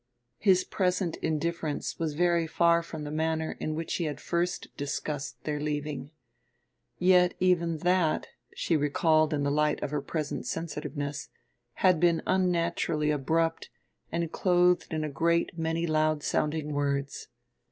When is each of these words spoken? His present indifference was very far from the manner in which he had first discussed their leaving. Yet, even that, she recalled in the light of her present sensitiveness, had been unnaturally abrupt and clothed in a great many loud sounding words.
His 0.39 0.63
present 0.63 1.17
indifference 1.17 1.99
was 1.99 2.15
very 2.15 2.47
far 2.47 2.81
from 2.81 3.03
the 3.03 3.11
manner 3.11 3.55
in 3.59 3.75
which 3.75 3.93
he 3.97 4.05
had 4.05 4.19
first 4.19 4.75
discussed 4.75 5.43
their 5.43 5.59
leaving. 5.59 6.09
Yet, 6.97 7.35
even 7.39 7.77
that, 7.85 8.25
she 8.55 8.75
recalled 8.75 9.31
in 9.31 9.43
the 9.43 9.51
light 9.51 9.79
of 9.83 9.91
her 9.91 10.01
present 10.01 10.47
sensitiveness, 10.47 11.29
had 11.85 11.99
been 11.99 12.23
unnaturally 12.25 13.11
abrupt 13.11 13.69
and 14.11 14.31
clothed 14.31 14.91
in 14.91 15.03
a 15.03 15.07
great 15.07 15.55
many 15.55 15.85
loud 15.85 16.23
sounding 16.23 16.73
words. 16.73 17.27